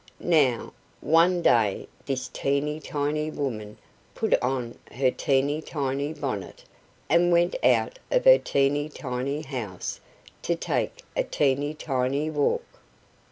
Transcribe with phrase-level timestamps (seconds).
[0.33, 3.77] Now, one day this teeny tiny woman
[4.15, 6.63] put on her teeny tiny bonnet,
[7.07, 9.99] and went out of her teeny tiny house
[10.41, 12.65] to take a teeny tiny walk.